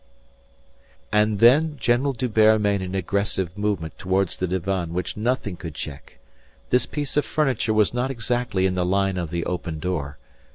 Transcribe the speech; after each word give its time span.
And 1.11 1.37
then 1.37 1.77
General 1.79 2.13
D'Hubert 2.13 2.57
made 2.59 2.81
an 2.81 2.95
aggressive 2.95 3.55
movement 3.55 3.99
towards 3.99 4.35
the 4.35 4.47
divan 4.47 4.93
which 4.95 5.15
nothing 5.15 5.55
could 5.55 5.75
check. 5.75 6.17
This 6.71 6.87
piece 6.87 7.17
of 7.17 7.23
furniture 7.23 7.71
was 7.75 7.93
not 7.93 8.09
exactly 8.09 8.65
in 8.65 8.73
the 8.73 8.83
line 8.83 9.17
of 9.19 9.29
the 9.29 9.45
open 9.45 9.77
door. 9.77 10.17